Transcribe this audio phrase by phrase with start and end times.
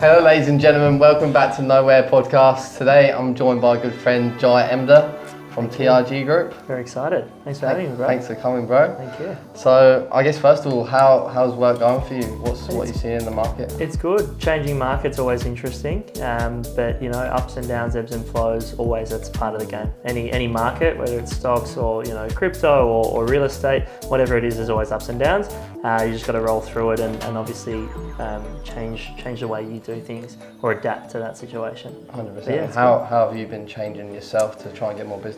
[0.00, 1.00] Hello, ladies and gentlemen.
[1.00, 2.78] Welcome back to Nowhere Podcast.
[2.78, 6.54] Today, I'm joined by a good friend, Jai Emder from TRG Group.
[6.66, 7.30] Very excited.
[7.44, 8.06] Thanks for having me, bro.
[8.06, 8.94] Thanks for coming, bro.
[8.96, 9.36] Thank you.
[9.54, 12.34] So, I guess first of all, how how's work going for you?
[12.42, 13.72] What's what you seeing in the market?
[13.80, 14.38] It's good.
[14.38, 19.10] Changing market's always interesting, um, but you know, ups and downs, ebbs and flows, always
[19.10, 19.90] that's part of the game.
[20.04, 24.36] Any any market, whether it's stocks or you know crypto or, or real estate, whatever
[24.36, 25.48] it is, there's always ups and downs.
[25.84, 27.88] Uh, you just got to roll through it and, and obviously
[28.18, 31.94] um, change change the way you do things or adapt to that situation.
[32.10, 32.46] 100%.
[32.46, 35.37] yeah, it's how, how have you been changing yourself to try and get more business?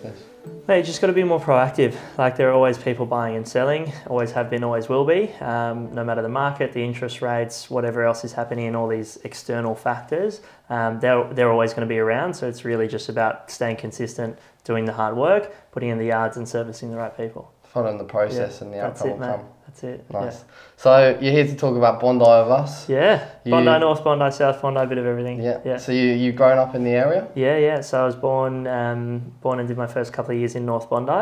[0.67, 1.97] Mate, you just got to be more proactive.
[2.17, 5.31] Like there are always people buying and selling, always have been, always will be.
[5.41, 9.19] Um, no matter the market, the interest rates, whatever else is happening, and all these
[9.25, 10.41] external factors,
[10.71, 12.35] um, they're they're always going to be around.
[12.35, 14.39] So it's really just about staying consistent,
[14.70, 17.51] doing the hard work, putting in the yards, and servicing the right people.
[17.65, 19.37] Following the process Yeah, and the That's outcome it, will mate.
[19.37, 19.47] come.
[19.66, 20.11] That's it.
[20.12, 20.45] Nice.
[20.77, 22.88] So, you're here to talk about Bondi with us.
[22.88, 22.98] Yeah.
[22.98, 23.25] Yeah.
[23.45, 25.41] You- Bondi North, Bondi South, Bondi, a bit of everything.
[25.41, 25.58] Yeah.
[25.64, 25.77] Yeah.
[25.77, 27.27] So, you you've grown up in the area?
[27.34, 27.80] Yeah, yeah.
[27.80, 30.89] So I was born, um, born and did my first couple of years in North
[30.91, 31.12] Bondi.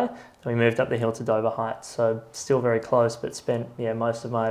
[0.42, 1.88] Then we moved up the hill to Dover Heights.
[1.88, 4.48] So still very close, but spent yeah most of my,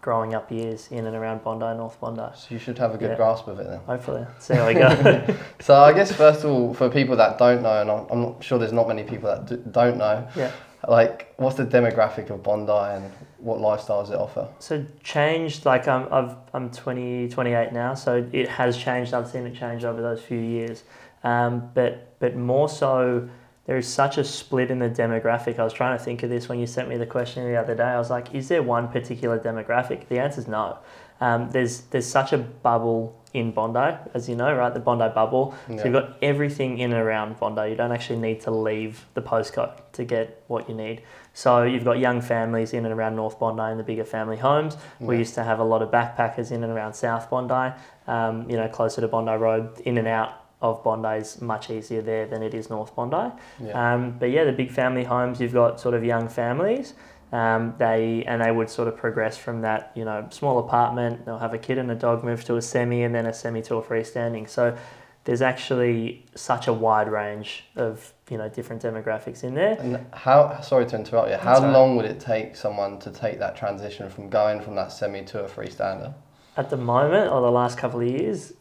[0.00, 2.22] growing up years in and around Bondi, North Bondi.
[2.34, 3.16] So, you should have a good Yeah.
[3.16, 3.80] grasp of it then.
[3.86, 5.34] Hopefully, see how we go.
[5.60, 8.42] So I guess first of all, for people that don't know, and I'm, I'm not
[8.44, 10.50] sure there's not many people that d- don't know, yeah.
[10.88, 14.48] like what's the demographic of Bondi and what lifestyles it offer?
[14.58, 19.14] So changed, like I'm, I've, I'm 20, 28 now, so it has changed.
[19.14, 20.84] I've seen it change over those few years.
[21.22, 23.28] Um, but, but more so,
[23.70, 25.60] there is such a split in the demographic.
[25.60, 27.76] I was trying to think of this when you sent me the question the other
[27.76, 27.84] day.
[27.84, 30.08] I was like, is there one particular demographic?
[30.08, 30.78] The answer is no.
[31.20, 34.74] Um, there's, there's such a bubble in Bondi, as you know, right?
[34.74, 35.54] The Bondi bubble.
[35.68, 37.70] So you've got everything in and around Bondi.
[37.70, 41.02] You don't actually need to leave the postcode to get what you need.
[41.32, 44.76] So you've got young families in and around North Bondi and the bigger family homes.
[44.98, 47.72] We used to have a lot of backpackers in and around South Bondi,
[48.08, 52.02] um, you know, closer to Bondi Road, in and out of Bondi is much easier
[52.02, 53.34] there than it is North Bondi.
[53.62, 53.94] Yeah.
[53.94, 56.94] Um, but yeah, the big family homes, you've got sort of young families.
[57.32, 61.24] Um, they and they would sort of progress from that, you know, small apartment.
[61.24, 63.62] They'll have a kid and a dog, move to a semi, and then a semi
[63.62, 64.48] to a freestanding.
[64.48, 64.76] So
[65.24, 69.78] there's actually such a wide range of you know different demographics in there.
[69.78, 70.60] And how?
[70.60, 71.36] Sorry to interrupt you.
[71.36, 75.22] How long would it take someone to take that transition from going from that semi
[75.26, 76.14] to a freestander?
[76.56, 78.52] At the moment, or the last couple of years,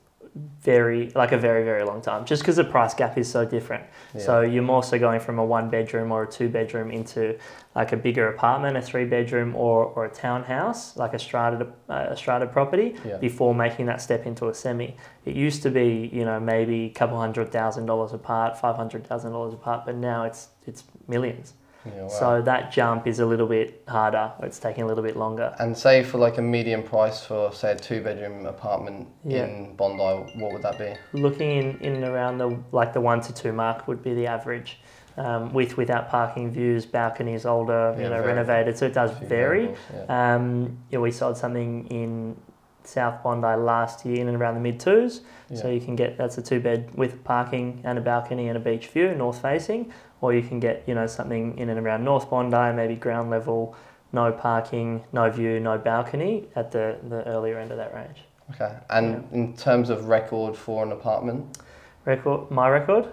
[0.61, 3.83] very like a very very long time, just because the price gap is so different.
[4.13, 4.22] Yeah.
[4.22, 7.38] So you're more so going from a one bedroom or a two bedroom into
[7.75, 12.07] like a bigger apartment, a three bedroom or, or a townhouse, like a strata uh,
[12.09, 13.17] a strata property, Yeah.
[13.17, 14.95] before making that step into a semi.
[15.25, 19.07] It used to be you know maybe a couple hundred thousand dollars apart, five hundred
[19.07, 21.53] thousand dollars apart, but now it's it's millions.
[21.85, 22.07] Yeah, wow.
[22.09, 24.31] So that jump is a little bit harder.
[24.44, 25.56] It's taking a little bit longer.
[25.59, 29.45] and say for like a medium price for say a two bedroom apartment Yeah.
[29.45, 30.03] in Bondi,
[30.39, 30.94] what would that be?
[31.13, 34.28] looking in, in and around the like the one to two mark would be the
[34.28, 34.79] average
[35.18, 39.73] um, with without parking views balconies older Yeah, you know renovated so it does vary
[39.94, 40.35] Yeah.
[40.35, 42.35] um, yeah, we sold something in
[42.84, 45.22] South Bondi last year in and around the mid twos
[45.53, 48.59] so you can get that's a two bed with parking and a balcony and a
[48.59, 49.91] beach view north facing
[50.22, 53.75] or you can get you know something in and around North Bondi maybe ground level
[54.12, 58.19] no parking no view no balcony at the, the earlier end of that range
[58.56, 58.75] Okay.
[58.90, 61.59] And in terms of record for an apartment?
[62.06, 63.06] record my record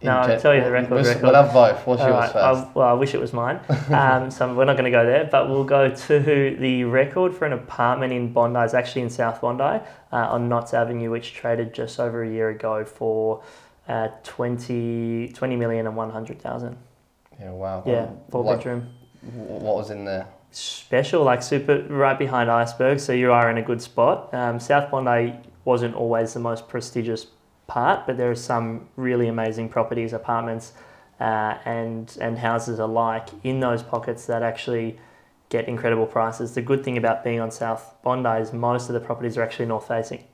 [0.00, 1.22] in No, I'll tell you the record, We'll, record.
[1.22, 1.86] we'll have both.
[1.86, 2.66] What's All yours right, first?
[2.66, 3.60] I, well, I wish it was mine.
[3.90, 7.44] Um, so we're not going to go there, but we'll go to the record for
[7.46, 8.58] an apartment in Bondi.
[8.60, 9.80] It's actually in South Bondi uh,
[10.12, 13.42] on Notts Avenue, which traded just over a year ago for
[13.88, 16.76] uh, 20, 20 million and 100,000.
[17.40, 17.50] yeah.
[17.50, 17.82] Wow.
[17.86, 18.88] Yeah, four Like, bedroom.
[19.34, 20.26] What was in there?
[20.50, 24.32] Special, like super, right behind Iceberg, so you are in a good spot.
[24.32, 25.34] Um, South Bondi
[25.64, 27.26] wasn't always the most prestigious
[27.66, 30.72] part, but there are some really amazing properties, apartments,
[31.20, 34.98] uh, and and houses alike in those pockets that actually
[35.48, 36.54] get incredible prices.
[36.54, 39.66] The good thing about being on South Bondi is most of the properties are actually
[39.66, 40.24] north facing.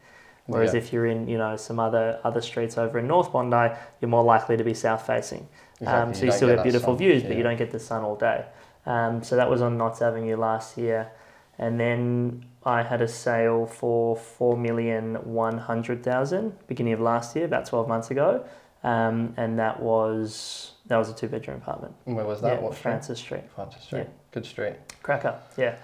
[0.51, 0.79] Whereas Yeah.
[0.81, 4.25] if you're in, you know, some other other streets over in North Bondi, you're more
[4.25, 5.49] likely to be south facing.
[5.87, 7.79] Um, so you don't still get get beautiful sun, views, but you don't get the
[7.79, 8.45] sun all day.
[8.87, 11.11] Um, so that was on Notts Avenue last year,
[11.59, 17.35] and then I had a sale for four million one hundred thousand beginning of last
[17.37, 18.45] year, about twelve months ago,
[18.83, 21.95] um, and that was that was a two bedroom apartment.
[22.05, 22.55] Where was that?
[22.55, 22.75] yeah, what?
[22.75, 24.01] Francis Street, Francis Street.
[24.01, 24.05] Yeah.
[24.33, 24.75] Good street.
[25.03, 25.39] cracker.
[25.57, 25.75] Yeah.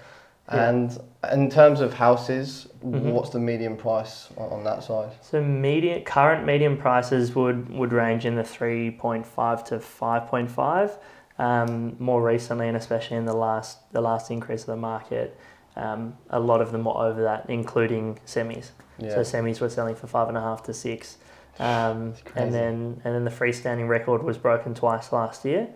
[0.52, 0.68] Yeah.
[0.68, 0.98] And
[1.32, 3.12] in terms of houses, Mhm.
[3.12, 5.10] what's the median price on, that side?
[5.20, 10.26] So median current median prices would would range in the three point five to five
[10.28, 10.96] point five.
[11.38, 15.36] Um, more recently, and especially in the last the last increase of the market,
[15.78, 18.70] Um, a lot of them were over that, including semis.
[18.96, 19.10] Yeah.
[19.10, 21.18] So semis were selling for five and a half to six.
[21.58, 25.68] Um, and then and then the freestanding record was broken twice last year.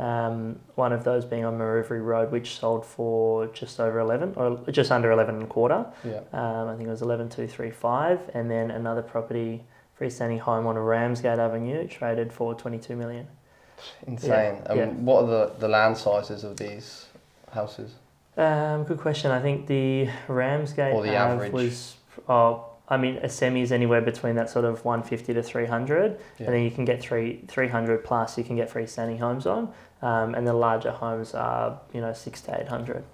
[0.00, 4.58] Um, one of those being on Murriverie Road, which sold for just over eleven or
[4.70, 5.84] just under eleven and a quarter.
[6.04, 6.20] yeah.
[6.32, 9.62] Um, I think it was eleven two three five, and then another property
[10.00, 13.26] freestanding home on Ramsgate Avenue traded for twenty two million.
[14.06, 14.62] Insane.
[14.66, 14.86] Um, yeah.
[14.86, 17.06] What are the, the land sizes of these
[17.52, 17.92] houses?
[18.38, 19.30] Um, good question.
[19.30, 21.52] I think the Ramsgate Or the average.
[21.52, 21.96] was,
[22.28, 26.46] oh, I mean, a semi is anywhere between that sort of 150 to 300, Yeah.
[26.46, 28.36] and then you can get three 300 plus.
[28.36, 29.72] You can get freestanding homes on,
[30.02, 33.04] um, and the larger homes are you know six to 800.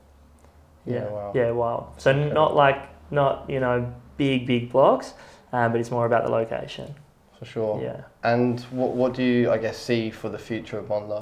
[0.87, 1.33] Yeah, Yeah, wow.
[1.35, 1.89] yeah, wow.
[1.99, 2.33] So Okay.
[2.33, 2.79] not like
[3.11, 5.13] not you know big big blocks,
[5.53, 6.95] um, but it's more about the location.
[7.39, 7.83] For sure.
[7.83, 8.01] Yeah.
[8.25, 11.19] And what, what do you, I guess, see for the future of Bondi?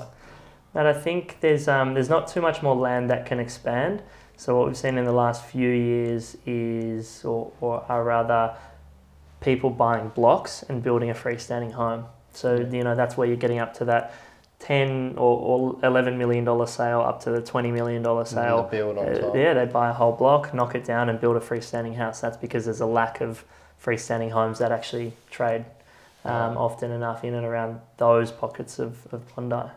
[0.74, 4.02] And I think there's um, there's not too much more land that can expand.
[4.36, 8.56] So what we've seen in the last few years is, or, or are rather,
[9.40, 12.06] people buying blocks and building a freestanding home.
[12.32, 14.12] So you know that's where you're getting up to that
[14.58, 18.64] ten or, or eleven million dollar sale, up to the twenty million dollar sale.
[18.64, 21.36] The build on Uh, yeah, they buy a whole block, knock it down, and build
[21.36, 22.20] a freestanding house.
[22.20, 23.44] That's because there's a lack of
[23.82, 25.64] freestanding homes that actually trade
[26.24, 29.70] um, often enough in and around those pockets of, of Bondi.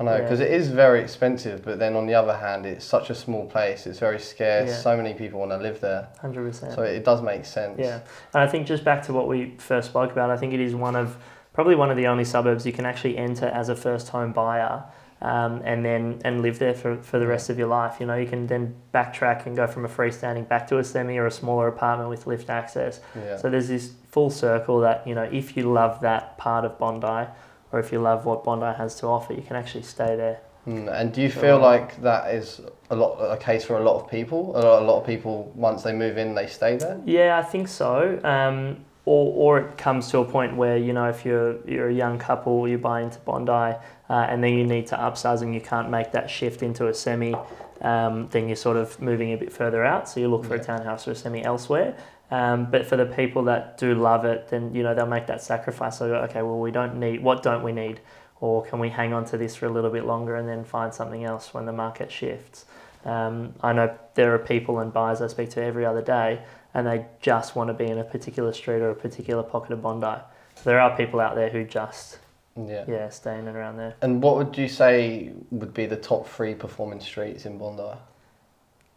[0.00, 0.22] I know, Yeah.
[0.22, 3.44] because it is very expensive, but then on the other hand, it's such a small
[3.46, 4.76] place, it's very scarce, Yeah.
[4.76, 6.08] so many people want to live there.
[6.20, 6.72] Hundred percent.
[6.72, 7.78] So it does make sense.
[7.78, 8.00] Yeah,
[8.34, 10.74] and I think just back to what we first spoke about, I think it is
[10.74, 11.16] one of
[11.52, 14.84] probably one of the only suburbs you can actually enter as a first home buyer.
[15.22, 18.00] Um, and then and live there for, for the rest of your life.
[18.00, 21.18] You know, you can then backtrack and go from a freestanding back to a semi
[21.18, 23.00] or a smaller apartment with lift access.
[23.14, 23.36] Yeah.
[23.36, 27.28] So there's this full circle that you know, if you love that part of Bondi,
[27.72, 30.40] or if you love what Bondi has to offer, you can actually stay there.
[30.66, 34.02] Mm, And do you feel like that is a lot a case for a lot
[34.02, 34.56] of people?
[34.56, 37.00] A lot, a lot of people once they move in, they stay there.
[37.06, 38.20] Yeah, I think so.
[38.24, 41.92] Um, or, or it comes to a point where you know if you're you're a
[41.94, 43.76] young couple, you buy into Bondi, uh,
[44.10, 47.34] and then you need to upsize and you can't make that shift into a semi.
[47.80, 50.60] Um, then you're sort of moving a bit further out, so you look for Yeah.
[50.60, 51.94] a townhouse or a semi elsewhere.
[52.30, 55.42] Um, but for the people that do love it, then you know they'll make that
[55.42, 55.98] sacrifice.
[55.98, 58.00] So okay, well we don't need what don't we need,
[58.40, 60.94] or can we hang on to this for a little bit longer and then find
[60.94, 62.66] something else when the market shifts?
[63.04, 66.42] Um, I know there are people and buyers I speak to every other day
[66.74, 69.82] and they just want to be in a particular street or a particular pocket of
[69.82, 70.20] Bondi.
[70.54, 72.18] So there are people out there who just
[72.56, 72.84] Yeah.
[72.86, 73.94] yeah stay in and around there.
[74.02, 77.98] And what would you say would be the top three performing streets in Bondi?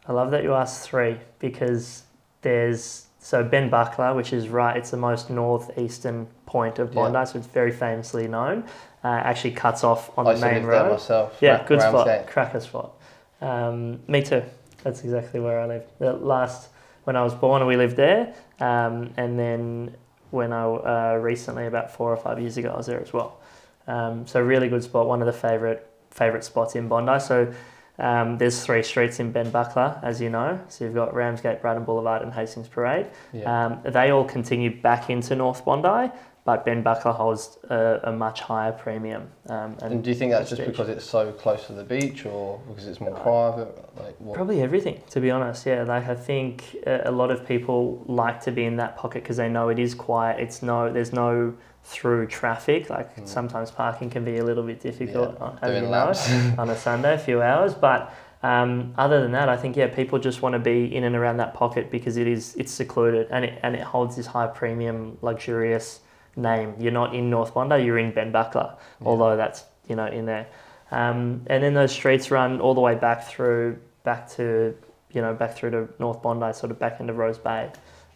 [0.06, 2.02] I love that you asked three because
[2.42, 7.10] there's so Ben Buckler, which is right, it's the most northeastern point of Yeah.
[7.10, 8.64] Bondi, so it's very famously known.
[9.02, 10.92] Uh, actually cuts off on I the main road.
[10.92, 11.38] myself.
[11.40, 12.92] Yeah, good spot, cracker spot.
[13.40, 14.42] Um, me too.
[14.82, 15.84] That's exactly where I live.
[15.98, 16.68] The last
[17.04, 19.96] when I was born, we lived there, um, and then
[20.30, 23.40] when I uh, recently, about four or five years ago, I was there as well.
[23.86, 25.06] Um, so really good spot.
[25.06, 27.18] One of the favorite favorite spots in Bondi.
[27.20, 27.54] So
[27.98, 30.60] um, there's three streets in Ben Buckler, as you know.
[30.68, 33.06] So you've got Ramsgate, Brighton Boulevard, and Hastings Parade.
[33.32, 33.66] Yeah.
[33.66, 36.12] Um, they all continue back into North Bondi,
[36.44, 39.30] but Ben Buckler holds a, a much higher premium.
[39.48, 40.76] Um, and do you think that's just prestige.
[40.76, 43.76] because it's so close to the beach, or because it's more private?
[43.96, 44.34] Like what?
[44.34, 45.64] Probably everything, to be honest.
[45.64, 49.22] Yeah, like I think a a lot of people like to be in that pocket
[49.22, 50.40] because they know it is quiet.
[50.40, 52.88] It's no, there's no through traffic.
[52.90, 53.28] Like Mm.
[53.28, 56.32] sometimes parking can be a little bit difficult, Yeah, on- as doing you know, laps.
[56.58, 57.74] on a Sunday, a few hours.
[57.74, 58.10] But
[58.42, 61.36] um, other than that, I think yeah, people just want to be in and around
[61.38, 65.18] that pocket because it is it's secluded and it and it holds this high premium,
[65.22, 66.00] luxurious
[66.36, 66.74] name.
[66.78, 69.06] You're not in North Bondi, you're in Ben Buckler, Yeah.
[69.08, 70.46] although that's you know in there.
[70.90, 74.74] Um, and then those streets run all the way back through, back to,
[75.10, 77.70] you know, back through to North Bondi, sort of back into Rose Bay.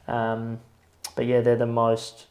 [0.07, 0.61] Um,
[1.17, 2.27] but yeah, they're the most,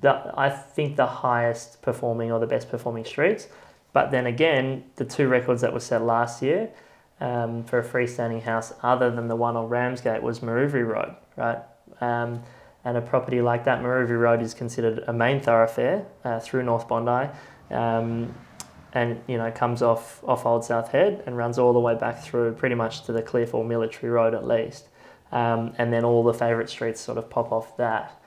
[0.00, 3.48] the, I think the highest performing or the best performing streets.
[3.92, 6.70] But then again, the two records that were set last year
[7.20, 11.58] um, for a freestanding house, other than the one on Ramsgate, was Murriverie Road, right?
[12.00, 12.42] Um,
[12.84, 16.86] and a property like that, Murriverie Road, is considered a main thoroughfare uh, through North
[16.88, 17.30] Bondi.
[17.70, 18.34] Um,
[18.96, 22.22] and you know comes off off Old South Head and runs all the way back
[22.22, 24.88] through pretty much to the Clearfield Military Road at least,
[25.32, 28.20] um, and then all the favourite streets sort of pop off that.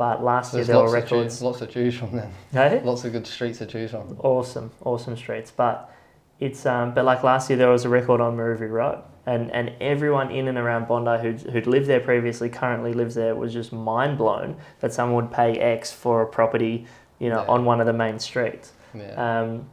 [0.00, 1.34] But last So year there were of records.
[1.34, 2.30] choose, lots to choose from then.
[2.52, 2.80] Hey?
[2.82, 4.16] Lots of good streets to choose from.
[4.20, 5.50] Awesome, awesome streets.
[5.50, 5.92] But
[6.38, 9.72] it's um, but like last year there was a record on Murriverie Road, and and
[9.78, 13.74] everyone in and around Bondi who'd, who'd lived there previously, currently lives there, was just
[13.74, 16.86] mind blown that someone would pay X for a property,
[17.18, 17.52] you know, Yeah.
[17.54, 18.72] on one of the main streets.
[18.94, 19.12] Yeah.
[19.42, 19.68] Um,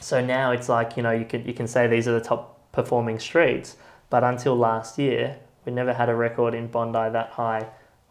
[0.00, 2.70] so now it's like you know you can you can say these are the top
[2.72, 3.76] performing streets,
[4.10, 7.64] But until last year, we never had a record in Bondi that high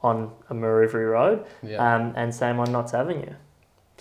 [0.03, 1.95] on a Murriverie Road, Yeah.
[1.95, 3.33] um, and same on Notts Avenue.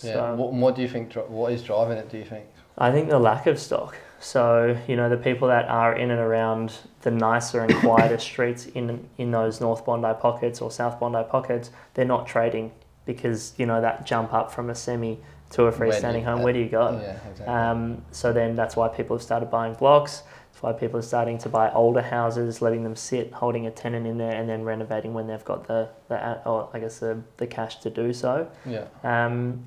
[0.03, 0.33] yeah.
[0.33, 1.13] What, what do you think?
[1.15, 2.09] What is driving it?
[2.11, 2.47] Do you think?
[2.79, 3.97] I think the lack of stock.
[4.19, 8.67] So you know the people that are in and around the nicer and quieter streets
[8.67, 12.73] in in those North Bondi pockets or South Bondi pockets, they're not trading
[13.05, 15.19] because you know that jump up from a semi
[15.51, 16.43] to a freestanding home.
[16.43, 16.99] Where do you go?
[17.03, 17.47] Yeah, exactly.
[17.47, 20.23] Um, so then that's why people have started buying blocks.
[20.63, 24.07] That's why people are starting to buy older houses, letting them sit, holding a tenant
[24.07, 27.49] in there, and then renovating when they've got the, the or I guess the, the
[27.49, 28.49] cash to do so.
[28.65, 28.85] yeah.
[29.03, 29.67] Um,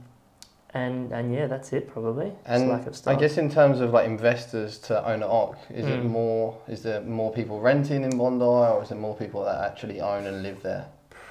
[0.74, 2.34] and and yeah, that's it probably.
[2.46, 2.70] And
[3.08, 6.10] I guess in terms of like investors to own an OC, is it Mm.
[6.10, 6.58] more?
[6.68, 10.25] Is there more people renting in Bondi, or is it more people that actually own
[10.28, 10.86] and live there?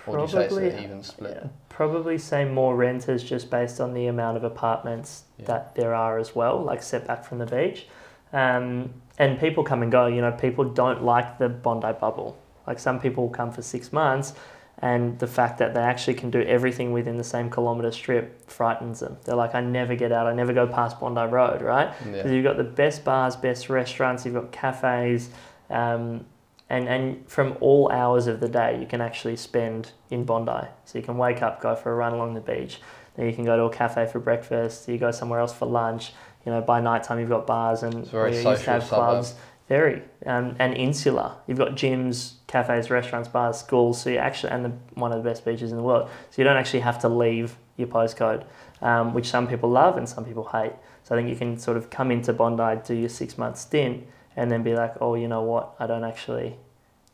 [0.07, 1.39] Or do you say it's Probably, an even split?
[1.43, 5.47] Yeah, probably say more renters just based on the amount of apartments Yeah.
[5.47, 7.87] that there are as well, like set back from the beach.
[8.33, 10.07] Um, and people come and go.
[10.07, 12.39] You know, people don't like the Bondi bubble.
[12.67, 14.33] Like some people come for six months,
[14.79, 19.01] and the fact that they actually can do everything within the same kilometre strip frightens
[19.01, 19.17] them.
[19.25, 20.27] They're like, I never get out.
[20.27, 21.93] I never go past Bondi Road, right?
[21.99, 22.33] Because Yeah.
[22.33, 25.31] you've got the best bars, best restaurants, you've got cafes,
[25.71, 26.25] um,
[26.71, 30.67] and, and from all hours of the day, you can actually spend in Bondi.
[30.87, 32.81] So you can wake up, go for a run along the beach,
[33.17, 36.13] then you can go to a cafe for breakfast, you go somewhere else for lunch.
[36.45, 38.71] You know, by night time, you've got bars and It's a very we used to
[38.71, 39.35] have clubs.
[39.67, 41.33] Very um, and insular.
[41.47, 44.01] You've got gyms, cafes, restaurants, bars, schools.
[44.01, 46.11] So you actually and the, one of the best beaches in the world.
[46.31, 48.45] So you don't actually have to leave your postcode,
[48.83, 50.73] um, which some people love and some people hate.
[51.03, 54.07] So I think you can sort of come into Bondi, do your six month stint,
[54.37, 55.75] and then be like, oh, you know what?
[55.79, 56.57] I don't actually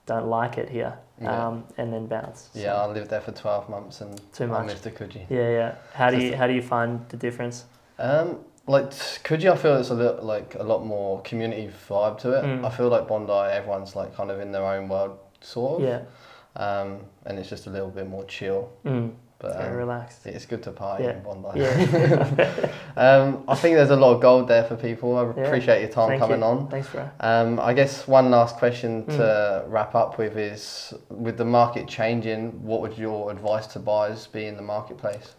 [0.06, 1.46] don't like it here, Yeah.
[1.49, 2.49] um, and then bounce.
[2.52, 4.66] So, Yeah, I lived there for 12 months and Too I much.
[4.66, 5.25] missed the Coogee.
[5.30, 5.75] yeah, yeah.
[5.94, 7.64] How do you how do you find the difference?
[7.99, 8.38] Um,
[8.71, 8.91] like
[9.25, 12.45] Coogee, I feel it's a little like a lot more community vibe to it.
[12.45, 12.65] Mm.
[12.65, 15.89] I feel like Bondi, everyone's like kind of in their own world, sort of.
[15.89, 16.00] Yeah,
[16.57, 18.69] Um, and it's just a little bit more chill.
[18.85, 20.27] mm, But very um, relaxed.
[20.27, 21.12] it's good to party Yeah.
[21.17, 21.61] in Bondi.
[21.61, 25.17] Yeah, um, I think there's a lot of gold there for people.
[25.17, 25.47] I Yeah.
[25.47, 26.45] appreciate your time Thank coming you.
[26.47, 26.69] on.
[26.69, 27.09] Thanks, bro.
[27.21, 29.17] Um, I guess one last question Mm.
[29.17, 34.27] to wrap up with is with the market changing, what would your advice to buyers
[34.27, 35.35] be in the marketplace?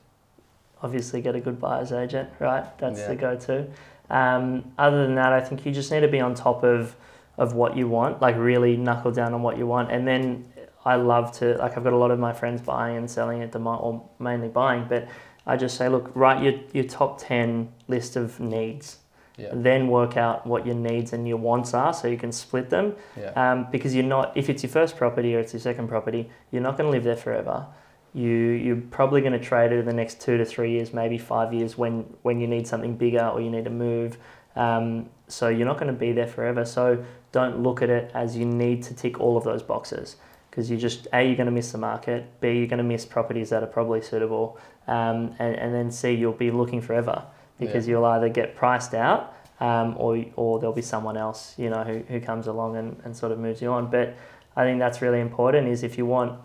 [0.83, 2.65] Obviously get a good buyer's agent, right?
[2.79, 3.07] That's Yeah.
[3.09, 3.67] the go-to.
[4.09, 6.95] Um, other than that, I think you just need to be on top of
[7.37, 9.89] of what you want, like really knuckle down on what you want.
[9.89, 10.45] And then
[10.85, 13.51] I love to like I've got a lot of my friends buying and selling at
[13.53, 15.07] the mo- or mainly buying, but
[15.47, 18.97] I just say, look, write your your top ten list of needs.
[19.37, 19.49] Yeah.
[19.53, 22.95] Then work out what your needs and your wants are, so you can split them.
[23.17, 23.31] Yeah.
[23.51, 26.61] Um, because you're not, if it's your first property or it's your second property, you're
[26.61, 27.65] not going to live there forever.
[28.13, 31.17] You you're probably going to trade it in the next two to three years, maybe
[31.17, 34.17] five years, when when you need something bigger or you need to move.
[34.55, 36.65] Um, so you're not going to be there forever.
[36.65, 40.17] So don't look at it as you need to tick all of those boxes
[40.49, 43.05] because you just a you're going to miss the market, b you're going to miss
[43.05, 47.23] properties that are probably suitable, um, and and then c you'll be looking forever
[47.59, 51.83] because you'll either get priced out um, or or there'll be someone else you know
[51.83, 53.89] who, who comes along and, and sort of moves you on.
[53.89, 54.15] But
[54.55, 55.67] I think that's really important.
[55.69, 56.39] Is if you want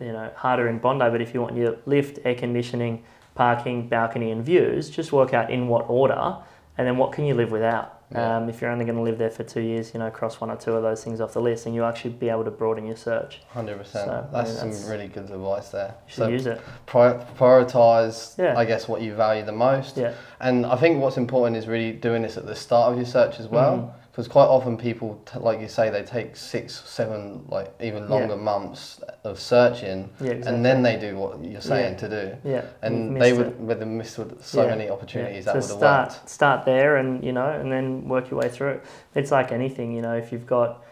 [0.00, 3.02] you know harder in Bondi, but if you want your lift, air conditioning,
[3.34, 6.36] parking, balcony, and views, just work out in what order,
[6.78, 7.98] and then what can you live without.
[8.10, 8.36] Yeah.
[8.36, 10.50] Um, if you're only going to live there for two years, you know, cross one
[10.50, 12.84] or two of those things off the list, and you'll actually be able to broaden
[12.86, 13.40] your search.
[13.48, 14.06] Hundred percent.
[14.06, 15.94] So, I That's some really good advice there.
[16.06, 16.60] You should So use it.
[16.84, 18.54] pri- prioritize, Yeah.
[18.58, 19.96] I guess, what you value the most.
[19.96, 20.12] Yeah.
[20.40, 23.40] And I think what's important is really doing this at the start of your search
[23.40, 27.72] as well, because quite often people, t- like you say, they take six, seven, like
[27.80, 30.32] even longer months of searching, Yeah.
[30.32, 30.54] Exactly.
[30.54, 31.98] and then they do what you're saying Yeah.
[32.00, 32.36] to do.
[32.50, 32.62] yeah.
[32.82, 33.78] And they would, it.
[33.78, 34.68] have missed so Yeah.
[34.68, 35.54] many opportunities Yeah.
[35.54, 36.28] that so would have start worked.
[36.28, 38.84] start there, and you know, and then work your way through it.
[39.14, 40.12] It's like anything, you know.
[40.14, 40.82] If you've got,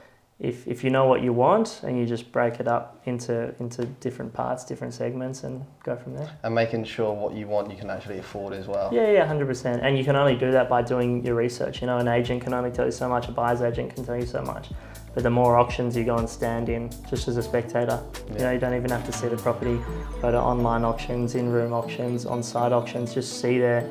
[0.40, 3.84] if if you know what you want, and you just break it up into into
[4.00, 6.30] different parts, different segments, and go from there.
[6.42, 8.88] And making sure what you want you can actually afford as well.
[8.92, 9.82] Yeah, yeah, hundred percent.
[9.82, 11.82] And you can only do that by doing your research.
[11.82, 13.28] You know, an agent can only tell you so much.
[13.28, 14.70] A buyer's agent can tell you so much.
[15.12, 18.00] But the more auctions you go and stand in, just as a spectator,
[18.32, 19.78] you know, you don't even have to see the property.
[20.22, 23.12] Go to online auctions, in-room auctions, on-site auctions.
[23.12, 23.90] Just see there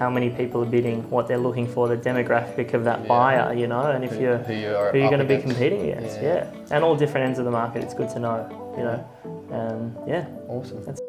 [0.00, 3.06] how many people are bidding, what they're looking for, the demographic of that Yeah.
[3.08, 3.54] buyer.
[3.54, 5.82] You know, and if who, you're who you are who you're going to be competing
[5.90, 6.34] against, Yeah.
[6.50, 6.74] yeah.
[6.74, 7.84] And all different ends of the market.
[7.84, 8.38] It's good to know.
[8.78, 8.98] You know,
[9.52, 10.82] and um, yeah, Awesome.
[10.84, 10.99] that's